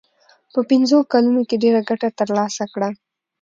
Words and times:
په 0.53 0.59
پنځو 0.69 0.97
کلونو 1.11 1.41
کې 1.49 1.61
ډېره 1.63 1.81
ګټه 1.89 2.09
ترلاسه 2.19 2.63
کړه. 2.73 2.89